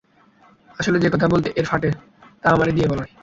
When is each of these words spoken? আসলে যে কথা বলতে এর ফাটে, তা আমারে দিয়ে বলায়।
আসলে 0.79 0.97
যে 0.99 1.09
কথা 1.09 1.27
বলতে 1.27 1.49
এর 1.55 1.65
ফাটে, 1.65 1.89
তা 2.41 2.47
আমারে 2.49 2.71
দিয়ে 2.71 2.87
বলায়। 2.87 3.11